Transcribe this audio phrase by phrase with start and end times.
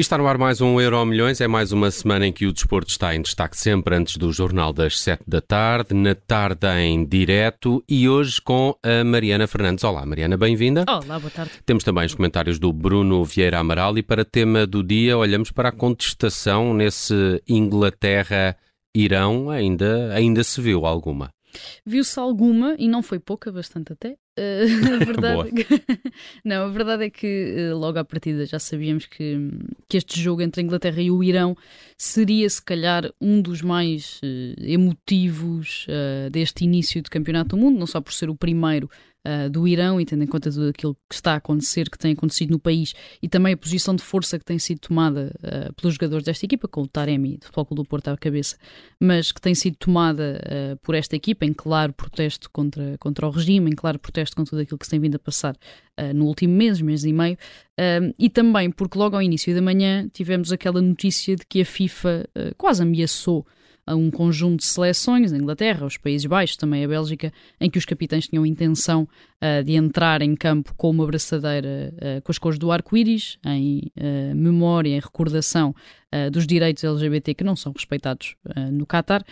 [0.00, 1.42] E está no ar mais um Euro Milhões.
[1.42, 4.72] É mais uma semana em que o desporto está em destaque sempre antes do Jornal
[4.72, 9.84] das 7 da tarde, na tarde em direto e hoje com a Mariana Fernandes.
[9.84, 10.86] Olá, Mariana, bem-vinda.
[10.88, 11.52] Olá, boa tarde.
[11.66, 15.68] Temos também os comentários do Bruno Vieira Amaral e para tema do dia olhamos para
[15.68, 19.50] a contestação nesse Inglaterra-Irão.
[19.50, 21.30] Ainda, ainda se viu alguma?
[21.84, 24.16] Viu-se alguma, e não foi pouca, bastante até.
[24.40, 25.82] Uh, a verdade é que,
[26.42, 29.50] não, a verdade é que uh, logo à partida já sabíamos que,
[29.86, 31.54] que este jogo entre a Inglaterra e o Irão
[31.98, 35.86] seria se calhar um dos mais uh, emotivos
[36.32, 38.88] deste início de campeonato do mundo, não só por ser o primeiro
[39.26, 42.12] uh, do Irão e tendo em conta tudo aquilo que está a acontecer, que tem
[42.12, 45.94] acontecido no país e também a posição de força que tem sido tomada uh, pelos
[45.94, 48.56] jogadores desta equipa, com o Taremi do Futebol do Porto à cabeça,
[49.00, 53.30] mas que tem sido tomada uh, por esta equipa em claro protesto contra, contra o
[53.30, 55.56] regime, em claro protesto contra tudo aquilo que se tem vindo a passar
[56.14, 57.36] no último mês, mês e meio,
[58.18, 62.26] e também porque logo ao início da manhã tivemos aquela notícia de que a FIFA
[62.56, 63.46] quase ameaçou
[63.90, 67.78] a um conjunto de seleções, a Inglaterra, os Países Baixos, também a Bélgica, em que
[67.78, 72.38] os capitães tinham intenção uh, de entrar em campo com uma braçadeira uh, com as
[72.38, 75.74] cores do arco-íris, em uh, memória, em recordação
[76.32, 78.34] dos direitos LGBT que não são respeitados
[78.72, 79.24] no Qatar.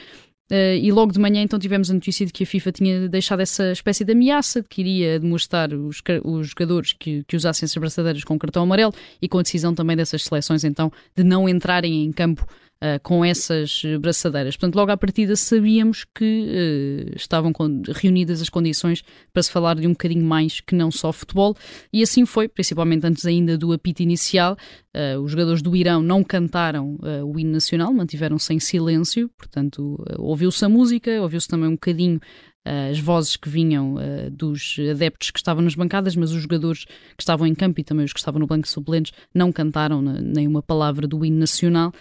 [0.51, 3.41] Uh, e logo de manhã então tivemos a notícia de que a FIFA tinha deixado
[3.41, 7.77] essa espécie de ameaça de que iria demonstrar os, os jogadores que, que usassem essas
[7.77, 12.03] braçadeiras com cartão amarelo e com a decisão também dessas seleções então de não entrarem
[12.03, 12.47] em campo
[12.83, 14.57] uh, com essas braçadeiras.
[14.57, 17.53] Portanto, logo à partida sabíamos que uh, estavam
[17.95, 21.57] reunidas as condições para se falar de um bocadinho mais que não só futebol,
[21.93, 24.57] e assim foi, principalmente antes ainda do apito inicial.
[24.95, 30.65] Uh, os jogadores do Irão não cantaram o hino nacional, mantiveram-se em silêncio, portanto, ouviu-se
[30.65, 32.21] a música, ouviu-se também um bocadinho
[32.91, 37.23] as vozes que vinham uh, dos adeptos que estavam nas bancadas, mas os jogadores que
[37.23, 41.07] estavam em campo e também os que estavam no banco suplentes não cantaram nenhuma palavra
[41.07, 41.93] do hino nacional.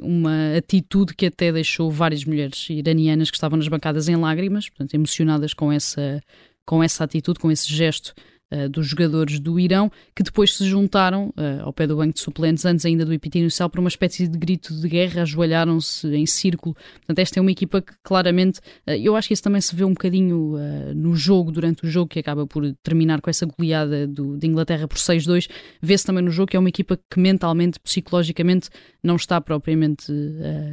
[0.00, 4.94] uma atitude que até deixou várias mulheres iranianas que estavam nas bancadas em lágrimas, portanto,
[4.94, 6.20] emocionadas com essa,
[6.66, 8.14] com essa atitude, com esse gesto
[8.52, 12.20] uh, dos jogadores do Irão, que depois se juntaram uh, ao pé do banco de
[12.20, 16.26] suplentes, antes ainda do epítio inicial, para uma espécie de grito de guerra, ajoelharam-se em
[16.26, 16.74] círculo.
[16.74, 19.84] Portanto, esta é uma equipa que claramente, uh, eu acho que isso também se vê
[19.84, 20.54] um bocadinho
[20.94, 24.86] no jogo, durante o jogo, que acaba por terminar com essa goleada do, de Inglaterra
[24.86, 25.48] por 6-2,
[25.80, 28.68] vê-se também no jogo que é uma equipa que mentalmente, psicologicamente,
[29.02, 30.10] não está propriamente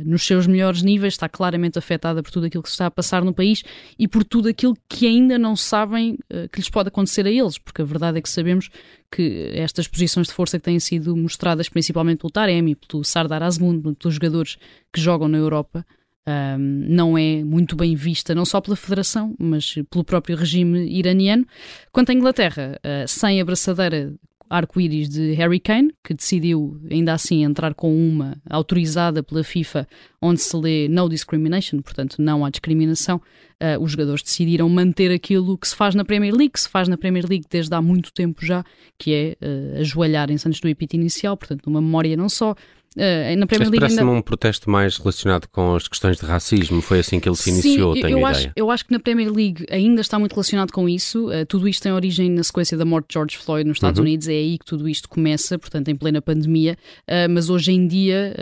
[0.05, 3.23] nos seus melhores níveis, está claramente afetada por tudo aquilo que se está a passar
[3.23, 3.63] no país
[3.97, 6.17] e por tudo aquilo que ainda não sabem
[6.51, 8.69] que lhes pode acontecer a eles, porque a verdade é que sabemos
[9.09, 13.93] que estas posições de força que têm sido mostradas principalmente pelo Taremi, pelo Sardar Azmoun,
[13.95, 14.57] pelos jogadores
[14.91, 15.85] que jogam na Europa,
[16.27, 21.45] um, não é muito bem vista, não só pela Federação, mas pelo próprio regime iraniano.
[21.91, 24.13] Quanto à Inglaterra, uh, sem a braçadeira
[24.49, 29.87] arco-íris de Harry Kane, que decidiu ainda assim entrar com uma autorizada pela FIFA,
[30.21, 33.21] onde se lê no discrimination, portanto não há discriminação.
[33.61, 36.87] Uh, os jogadores decidiram manter aquilo que se faz na Premier League, que se faz
[36.87, 38.63] na Premier League desde há muito tempo já,
[38.97, 42.55] que é uh, ajoelharem-se antes do epito inicial, portanto, numa memória não só
[42.97, 44.19] Uh, na Premier League parece-me ainda...
[44.19, 47.95] um protesto mais relacionado com as questões de racismo, foi assim que ele se iniciou,
[47.95, 48.47] Sim, tenho eu ideia.
[48.47, 51.69] Acho, eu acho que na Premier League ainda está muito relacionado com isso, uh, tudo
[51.69, 54.05] isto tem origem na sequência da morte de George Floyd nos Estados uhum.
[54.05, 56.77] Unidos, é aí que tudo isto começa, portanto em plena pandemia,
[57.07, 58.35] uh, mas hoje em dia,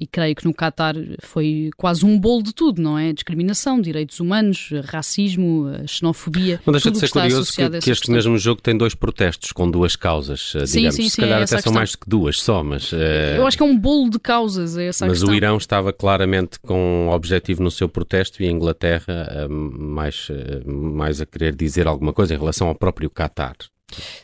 [0.00, 3.12] e creio que no Qatar foi quase um bolo de tudo, não é?
[3.12, 8.62] Discriminação, direitos humanos, racismo, xenofobia, Não deixa de ser curioso que, que este mesmo jogo
[8.62, 11.98] tem dois protestos com duas causas, digamos, sim, sim, se calhar até são mais do
[11.98, 12.92] que duas só, mas...
[13.36, 15.34] Eu acho que é um bolo de causas a essa Mas questão.
[15.34, 20.62] o Irão estava claramente com um objetivo no seu protesto e a Inglaterra mais, eh,
[20.66, 23.56] mais a querer dizer alguma coisa em relação ao próprio Qatar.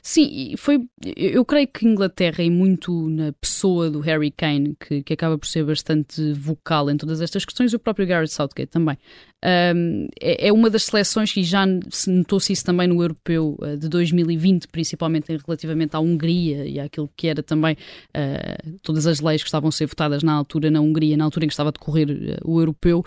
[0.02, 0.80] Sim, foi.
[1.16, 5.46] Eu creio que Inglaterra, e muito na pessoa do Harry Kane, que, que acaba por
[5.46, 8.96] ser bastante vocal em todas estas questões, o próprio Gareth Southgate também.
[9.44, 13.76] Um, é, é, uma das seleções que já se notou-se isso também no europeu uh,
[13.76, 19.42] de 2020, principalmente relativamente à Hungria e àquilo que era também uh, todas as leis
[19.42, 21.72] que estavam a ser votadas na altura na Hungria, na altura em que estava a
[21.72, 23.04] decorrer uh, o europeu.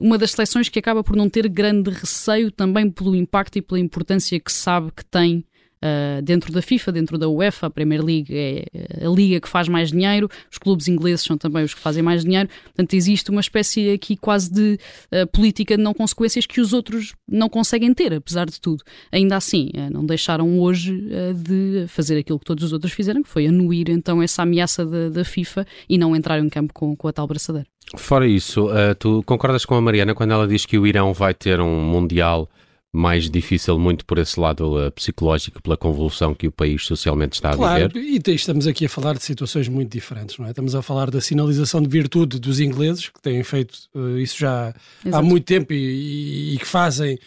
[0.00, 3.78] uma das seleções que acaba por não ter grande receio também pelo impacto e pela
[3.78, 5.44] importância que sabe que tem
[5.84, 8.64] uh, dentro da FIFA, dentro da UEFA, a Premier League é
[9.04, 12.24] a liga que faz mais dinheiro, os clubes ingleses são também os que fazem mais
[12.24, 14.78] dinheiro, portanto existe uma espécie aqui quase de
[15.12, 18.82] uh, política de não consequências que os outros não conseguem ter, apesar de tudo.
[19.12, 20.94] Ainda assim, uh, não deixaram hoje
[21.34, 25.08] de fazer aquilo que todos os outros fizeram, que foi anuir então essa ameaça da,
[25.08, 27.66] da FIFA e não entrar em campo com, com a tal braçadeira.
[27.96, 31.60] Fora isso, tu concordas com a Mariana quando ela diz que o Irão vai ter
[31.60, 32.48] um Mundial
[32.94, 37.56] mais difícil, muito por esse lado uh, psicológico, pela convulsão que o país socialmente está
[37.56, 38.24] claro, a viver.
[38.28, 40.50] E estamos aqui a falar de situações muito diferentes, não é?
[40.50, 44.72] Estamos a falar da sinalização de virtude dos ingleses, que têm feito uh, isso já
[45.04, 45.16] Exato.
[45.16, 47.18] há muito tempo e, e, e que fazem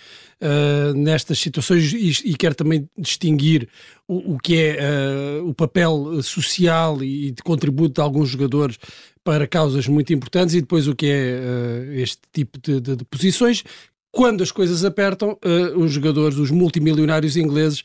[0.42, 3.68] uh, nestas situações e, e quer também distinguir
[4.08, 8.78] o, o que é uh, o papel social e de contributo de alguns jogadores
[9.24, 13.06] para causas muito importantes e depois o que é uh, este tipo de, de, de,
[13.06, 13.64] posições.
[14.18, 15.38] Quando as coisas apertam,
[15.76, 17.84] os jogadores, os multimilionários ingleses,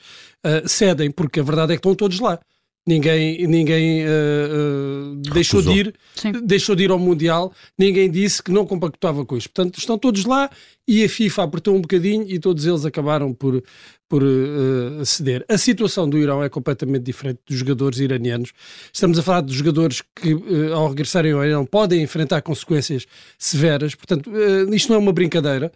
[0.64, 2.40] cedem, porque a verdade é que estão todos lá.
[2.84, 5.94] Ninguém, ninguém uh, uh, deixou, de ir,
[6.42, 9.50] deixou de ir ao Mundial, ninguém disse que não compactava com isto.
[9.50, 10.50] Portanto, estão todos lá
[10.88, 13.62] e a FIFA apertou um bocadinho e todos eles acabaram por,
[14.08, 15.44] por uh, ceder.
[15.48, 18.52] A situação do Irão é completamente diferente dos jogadores iranianos.
[18.92, 20.36] Estamos a falar de jogadores que,
[20.74, 23.06] ao regressarem ao Irão, podem enfrentar consequências
[23.38, 23.94] severas.
[23.94, 24.28] Portanto,
[24.72, 25.70] isto não é uma brincadeira.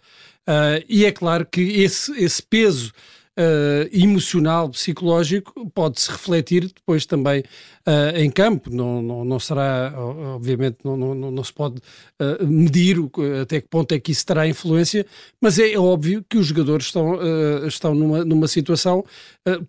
[0.87, 2.93] E é claro que esse, esse peso
[3.37, 8.69] uh, emocional, psicológico, pode-se refletir depois também uh, em campo.
[8.71, 12.97] Não, não, não será, obviamente, não, não, não se pode uh, medir
[13.41, 15.05] até que ponto é que isso terá influência,
[15.39, 17.19] mas é, é óbvio que os jogadores estão,
[17.67, 19.03] estão numa, numa situação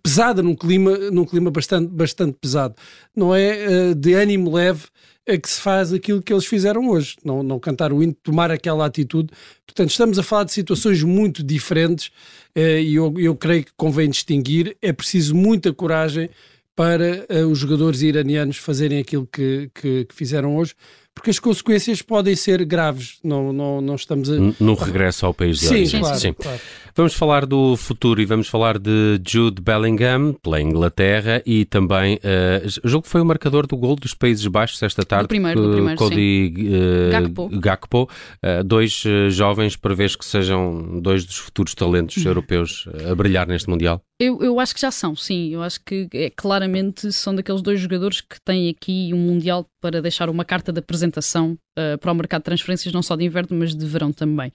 [0.01, 2.75] pesada, num clima, num clima bastante, bastante pesado.
[3.15, 4.87] Não é de ânimo leve
[5.29, 8.49] é que se faz aquilo que eles fizeram hoje, não, não cantar o hino, tomar
[8.49, 9.29] aquela atitude.
[9.65, 12.09] Portanto, estamos a falar de situações muito diferentes
[12.55, 14.75] eh, e eu, eu creio que convém distinguir.
[14.81, 16.29] É preciso muita coragem
[16.75, 20.73] para uh, os jogadores iranianos fazerem aquilo que, que, que, fizeram hoje,
[21.19, 23.19] porque as consequências podem ser graves.
[23.21, 24.35] Não, não, não estamos a...
[24.57, 25.99] No regresso ao país de Sim, origem.
[25.99, 26.33] Claro, Sim.
[26.33, 26.59] Claro.
[26.95, 32.87] Vamos falar do futuro e vamos falar de Jude Bellingham pela Inglaterra e também uh,
[32.87, 35.25] julgo que foi o marcador do gol dos Países Baixos esta tarde.
[35.25, 37.49] Do primeiro, do primeiro Cody uh, Gakpo.
[37.59, 42.29] Gakpo uh, dois uh, jovens prevês que sejam dois dos futuros talentos uhum.
[42.29, 44.01] europeus a brilhar neste Mundial?
[44.21, 45.53] Eu, eu acho que já são, sim.
[45.53, 50.01] Eu acho que é, claramente são daqueles dois jogadores que têm aqui um Mundial para
[50.01, 53.57] deixar uma carta de apresentação uh, para o mercado de transferências, não só de inverno,
[53.57, 54.51] mas de verão também.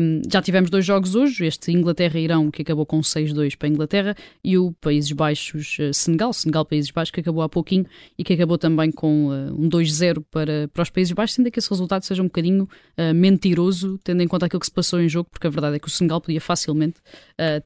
[0.00, 4.16] Um, já tivemos dois jogos hoje, este Inglaterra-Irão, que acabou com 6-2 para a Inglaterra,
[4.44, 7.86] e o Países Baixos-Senegal, uh, Senegal-Países Baixos, que acabou há pouquinho
[8.18, 11.58] e que acabou também com uh, um 2-0 para, para os Países Baixos, sendo que
[11.58, 12.68] esse resultado seja um bocadinho
[13.14, 15.88] mentiroso, tendo em conta aquilo que se passou em jogo, porque a verdade é que
[15.88, 16.96] o Senegal podia facilmente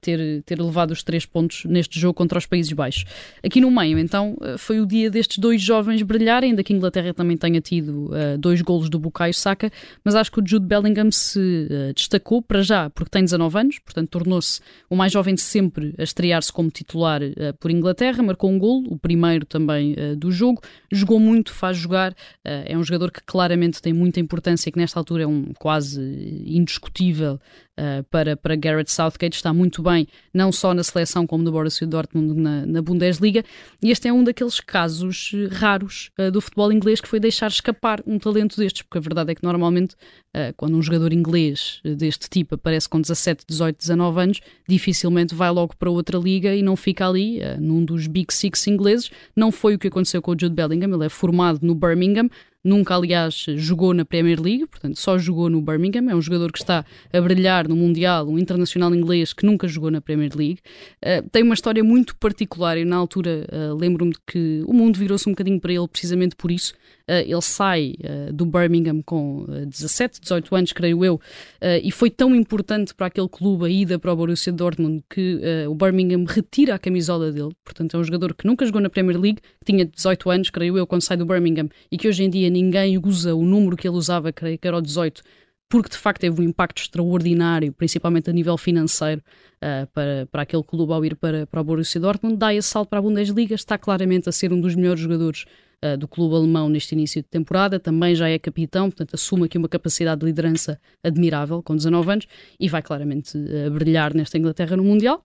[0.00, 3.04] ter, ter levado os três pontos neste jogo contra os Países Baixos.
[3.44, 7.12] Aqui no meio, então, foi o dia destes dois jovens brilharem, ainda que a Inglaterra
[7.12, 9.70] também tenha tido dois gols golos do Bukayo Saka,
[10.05, 13.78] mas acho que o Jude Bellingham se uh, destacou para já porque tem 19 anos,
[13.78, 18.50] portanto tornou-se o mais jovem de sempre a estrear-se como titular uh, por Inglaterra, marcou
[18.50, 20.62] um golo, o primeiro também uh, do jogo,
[20.93, 22.14] jogou muito, faz jogar,
[22.44, 26.00] é um jogador que claramente tem muita importância e que nesta altura é um quase
[26.46, 27.40] indiscutível
[27.78, 31.87] uh, para, para Garrett Southgate, está muito bem, não só na seleção como no Borussia
[31.87, 33.44] Dortmund na, na Bundesliga,
[33.82, 37.49] e este é um daqueles casos eh, raros uh, do futebol inglês que foi deixar
[37.49, 39.94] escapar um talento destes, porque a verdade é que normalmente
[40.34, 45.50] uh, quando um jogador inglês deste tipo aparece com 17, 18, 19 anos, dificilmente vai
[45.50, 49.11] logo para outra liga e não fica ali num dos Big Six ingleses.
[49.34, 52.29] Não foi o que aconteceu com o Jude Bellingham, ele é formado no Birmingham,
[52.66, 56.10] Nunca, aliás, jogou na Premier League, portanto, só jogou no Birmingham.
[56.10, 59.88] É um jogador que está a brilhar no Mundial, um internacional inglês que nunca jogou
[59.88, 60.58] na Premier League.
[61.00, 64.98] Uh, tem uma história muito particular e, na altura, uh, lembro-me de que o mundo
[64.98, 66.74] virou-se um bocadinho para ele precisamente por isso.
[67.08, 67.94] Uh, ele sai
[68.32, 71.20] do Birmingham com 17, 18 anos, creio eu,
[71.82, 75.75] e foi tão importante para aquele clube a ida para o Borussia Dortmund que o
[75.75, 77.55] Birmingham retira a camisola dele.
[77.65, 80.77] Portanto, é um jogador que nunca jogou na Premier League, que tinha 18 anos, creio
[80.77, 83.86] eu, quando sai do Birmingham e que hoje em dia ninguém usa o número que
[83.86, 85.22] ele usava, creio que era o 18,
[85.69, 89.23] porque de facto teve um impacto extraordinário, principalmente a nível financeiro,
[89.56, 92.89] uh, para, para aquele clube ao ir para, para o Borussia Dortmund, dá esse salto
[92.89, 95.44] para a Bundesliga, está claramente a ser um dos melhores jogadores
[95.85, 99.58] uh, do clube alemão neste início de temporada, também já é capitão, portanto assume aqui
[99.58, 102.27] uma capacidade de liderança admirável, com 19 anos,
[102.61, 105.23] e vai claramente uh, brilhar nesta Inglaterra no Mundial.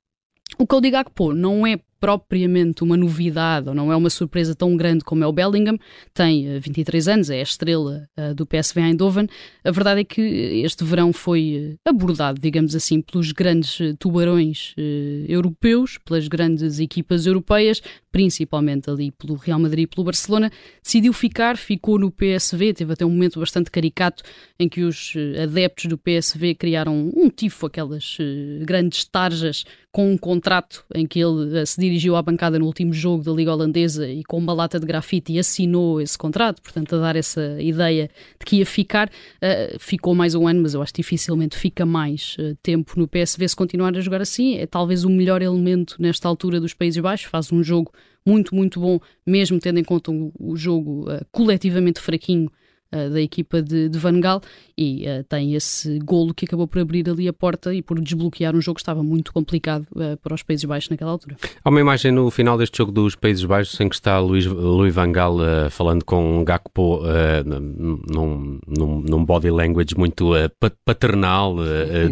[0.57, 5.03] O Cody Gakpo não é propriamente uma novidade ou não é uma surpresa tão grande
[5.03, 5.77] como é o Bellingham,
[6.15, 9.27] tem 23 eh, anos, é a estrela uh, do PSV Eindhoven.
[9.63, 14.73] A verdade é que este verão foi eh, abordado, digamos assim, pelos grandes tubarões
[15.29, 17.81] europeus, pelas grandes equipas europeias,
[18.11, 20.51] principalmente ali pelo Real Madrid e pelo Barcelona.
[20.81, 24.23] Decidiu ficar, ficou no PSV, teve até um momento bastante caricato
[24.57, 28.17] em que os adeptos do PSV criaram um tifo, aquelas
[28.65, 32.93] grandes tarjas com um contrato em que ele uh, se dirigiu à bancada no último
[32.93, 36.95] jogo da Liga Holandesa e com uma lata de grafite e assinou esse contrato, portanto,
[36.95, 39.09] a dar essa ideia de que ia ficar.
[39.09, 43.07] Uh, ficou mais um ano, mas eu acho que dificilmente fica mais uh, tempo no
[43.07, 44.55] PSV se continuar a jogar assim.
[44.57, 47.91] É talvez o melhor elemento nesta altura dos Países Baixos, faz um jogo
[48.25, 52.49] muito, muito bom, mesmo tendo em conta o, o jogo coletivamente fraquinho
[52.93, 54.41] uh, da equipa de, de Van Gaal
[54.77, 58.55] e uh, tem esse golo que acabou por abrir ali a porta e por desbloquear
[58.55, 61.37] um jogo que estava muito complicado uh, para os Países Baixos naquela altura.
[61.63, 64.93] Há uma imagem no final deste jogo dos Países Baixos em que está Luís, Luís
[64.93, 65.37] Van Gaal
[65.69, 67.01] falando com Gakpo
[67.45, 70.31] num, num, num, body language muito
[70.83, 71.55] paternal,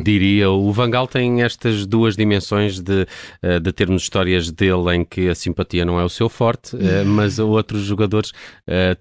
[0.04, 0.50] diria.
[0.50, 3.06] O Van Gaal tem estas duas dimensões de,
[3.62, 7.82] de termos histórias dele em que a simpatia não é o seu forte, mas outros
[7.82, 8.32] jogadores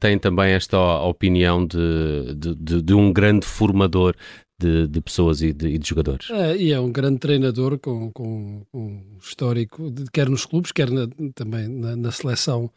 [0.01, 4.15] têm também esta opinião de, de, de um grande formador
[4.61, 6.31] de, de, pessoas e de, e de jogadores.
[6.31, 11.09] É, e é um grande treinador com, com, um histórico, quer nos clubes, quer na,
[11.35, 12.71] também na, na seleção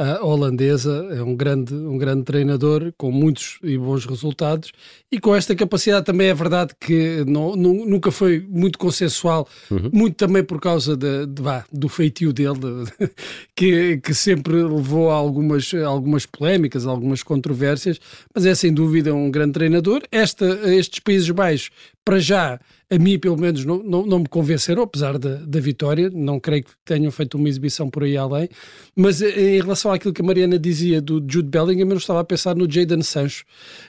[0.00, 4.72] uh, holandesa, é um grande, um grande treinador com muitos e bons resultados
[5.10, 9.90] e com esta capacidade também é verdade que não, não, nunca foi muito consensual, uhum.
[9.92, 13.10] muito também por causa de, de, do feitio dele, de,
[13.54, 18.00] que, que sempre levou a algumas, algumas polémicas, algumas controvérsias,
[18.34, 20.02] mas é sem dúvida um grande treinador.
[20.10, 21.70] Esta, estes Países Baixos,
[22.04, 26.10] para já, a mim pelo menos não, não, não me convenceram, apesar da, da vitória,
[26.12, 28.48] não creio que tenham feito uma exibição por aí além,
[28.94, 32.24] mas eh, em relação àquilo que a Mariana dizia do Jude Bellingham, eu estava a
[32.24, 33.44] pensar no Jadon Sancho,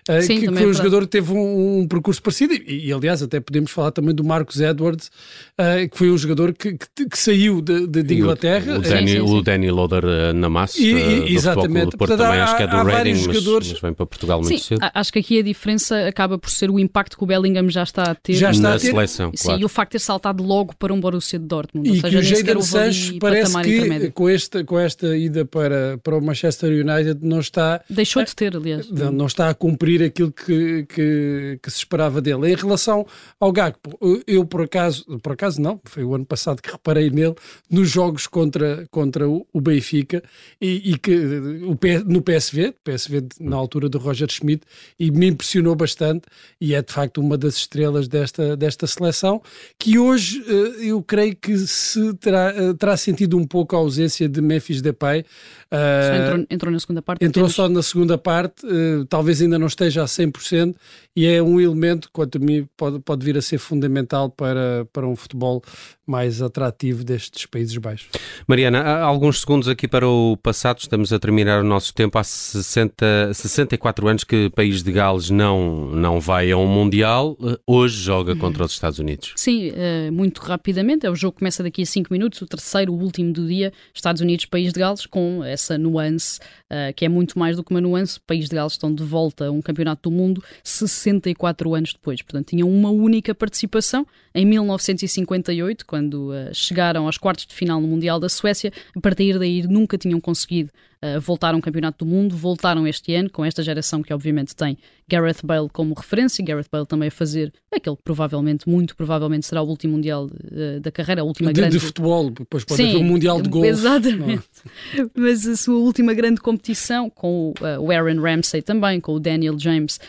[0.08, 2.94] eh, Sim, que, que foi um jogador que teve um, um percurso parecido, e, e,
[2.94, 5.12] aliás até podemos falar também do Marcos Edwards,
[5.60, 8.76] uh, que foi um jogador que, que, que saiu de, de, de Inglaterra.
[8.76, 9.34] O, o, Danny, sim, sim, sim.
[9.34, 11.92] o Danny Loader na massa, e, e, exatamente.
[11.92, 13.72] do Porto, também há, acho que é do Reading, mas, jogadores...
[13.74, 14.80] mas vem para Portugal muito cedo.
[14.94, 18.05] Acho que aqui a diferença acaba por ser o impacto que o Bellingham já está
[18.12, 18.34] a ter.
[18.34, 18.88] Já está na a ter.
[18.88, 19.62] seleção, Sim, claro.
[19.62, 21.88] e o facto de ter saltado logo para um Borussia de Dortmund.
[21.88, 25.98] E ou seja, que o Jadon Sancho parece que com esta, com esta ida para,
[26.04, 27.82] para o Manchester United não está...
[27.90, 28.90] Deixou de ter, aliás.
[28.90, 32.52] Não, não está a cumprir aquilo que, que, que, se esperava dele.
[32.52, 33.06] Em relação
[33.40, 33.98] ao Gakpo,
[34.28, 37.36] eu por acaso, por acaso não, foi o ano passado que reparei nele,
[37.70, 40.24] nos jogos contra, contra o, o Benfica
[40.62, 44.64] e, e, que o, no PSV, PSV na altura do Roger Schmidt,
[45.00, 46.24] e me impressionou bastante
[46.60, 49.42] e é de facto uma das estrelas desta, desta seleção,
[49.80, 54.28] que hoje eh, eu creio que se terá, eh, terá sentido um pouco a ausência
[54.28, 55.26] de Memphis Depay.
[55.72, 57.26] Uh, entrou, entrou, na segunda parte.
[57.26, 60.76] Entrou só na segunda parte, uh, talvez ainda não esteja a 100%,
[61.16, 65.08] e é um elemento, quanto a mim, pode, pode vir a ser fundamental para, para
[65.08, 65.64] um futebol
[66.06, 68.10] mais atrativo destes Países Baixos.
[68.48, 72.18] Mariana, há alguns segundos aqui para o passado, estamos a terminar o nosso tempo.
[72.18, 77.38] Há 60, 64 anos que o país de Gales não, não vai a um Mundial,
[77.66, 79.34] hoje joga contra os Estados Unidos.
[79.36, 81.08] Sim, eh, muito rapidamente.
[81.08, 84.46] O jogo começa daqui a 5 minutos, o terceiro, o último do dia, Estados Unidos,
[84.46, 88.18] país de Gales, com essa nuance, eh, que é muito mais do que uma nuance.
[88.18, 92.22] O país de Gales estão de volta a um campeonato do mundo 64 anos depois.
[92.22, 97.88] Portanto, tinham uma única participação em 1958, quando uh, chegaram aos quartos de final no
[97.88, 98.70] Mundial da Suécia.
[98.94, 100.70] A partir daí nunca tinham conseguido
[101.06, 104.56] uh, voltar a um campeonato do mundo, voltaram este ano com esta geração que obviamente
[104.56, 109.46] tem Gareth Bale como referência, Gareth Bale também a fazer aquele que provavelmente, muito provavelmente
[109.46, 111.78] será o último Mundial uh, da carreira, a última de, grande...
[111.78, 113.68] De futebol, depois pode Sim, haver um Mundial de golfe.
[113.68, 114.44] Exatamente.
[115.16, 120.00] Mas a sua última grande competição com o Aaron Ramsey também, com o Daniel James,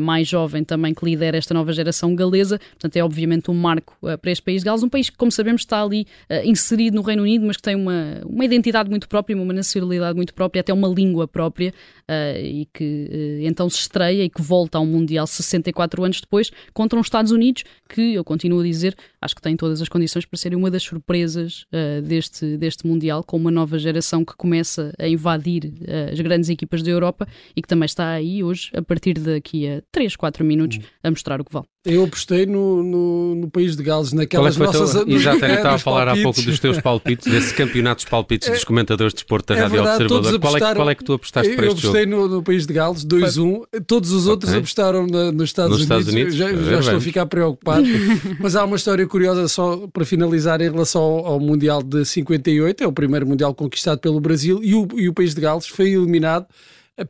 [0.00, 4.30] mais jovem também, que lidera esta nova geração galesa, portanto é obviamente um marco para
[4.30, 6.06] este país de Gales, um país que como sabemos está ali
[6.44, 10.34] inserido no Reino Unido, mas que tem uma, uma identidade muito própria, uma nacionalidade muito
[10.34, 11.72] própria, até uma língua própria
[12.08, 16.50] uh, e que uh, então se estreia e que volta ao Mundial 64 anos depois
[16.72, 20.24] contra os Estados Unidos, que eu continuo a dizer, acho que tem todas as condições
[20.24, 24.94] para serem uma das surpresas uh, deste, deste Mundial, com uma nova geração que começa
[24.98, 25.72] a invadir
[26.12, 29.82] as grandes equipas da Europa e que também está aí hoje, a partir daqui a
[29.92, 31.66] 3, 4 minutos, a mostrar o que vale.
[31.86, 35.04] Eu apostei no, no, no, país de Gales, naquelas Qual é nossas.
[35.04, 35.08] Teu...
[35.08, 36.20] Exato, estava a falar palpites.
[36.20, 39.54] há pouco dos teus palpites, desse campeonato dos palpites é, dos comentadores de esporte da
[39.54, 40.40] é Rádio verdade, Observador.
[40.40, 41.96] Qual é, qual é, que tu apostaste eu, para este jogo?
[41.96, 43.62] Eu apostei no, no, país de Gales, 2-1.
[43.86, 44.58] Todos os outros okay.
[44.58, 46.08] apostaram na, nos Estados nos Unidos.
[46.08, 46.34] Estados Unidos.
[46.34, 47.86] Já, já estou a ficar preocupado.
[48.40, 49.15] Mas há uma história curiosa
[49.48, 52.82] só para finalizar em relação ao, ao, Mundial de 58.
[52.82, 55.90] É o primeiro Mundial conquistado pelo Brasil e o, e o país de Gales foi
[55.90, 56.46] eliminado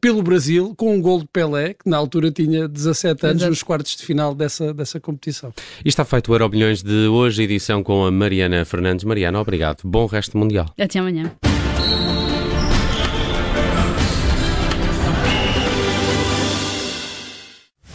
[0.01, 3.51] pelo Brasil com um gol de Pelé, que na altura tinha 17 anos, Exato.
[3.51, 5.53] nos quartos de final dessa, dessa competição.
[5.85, 9.05] E está feito o Euro Bilhões de hoje, edição com a Mariana Fernandes.
[9.05, 9.83] Mariana, obrigado.
[9.85, 10.67] Bom resto mundial.
[10.77, 11.31] Até amanhã.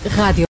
[0.09, 0.45] Rádio